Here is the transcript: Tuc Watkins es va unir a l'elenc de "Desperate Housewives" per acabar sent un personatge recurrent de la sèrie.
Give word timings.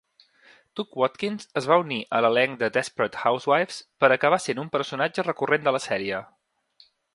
Tuc 0.77 0.95
Watkins 1.01 1.45
es 1.61 1.67
va 1.71 1.77
unir 1.81 1.99
a 2.19 2.21
l'elenc 2.27 2.57
de 2.63 2.71
"Desperate 2.79 3.21
Housewives" 3.25 3.79
per 4.05 4.11
acabar 4.17 4.41
sent 4.47 4.65
un 4.65 4.75
personatge 4.79 5.29
recurrent 5.31 5.69
de 5.71 5.77
la 5.79 5.85
sèrie. 5.89 6.27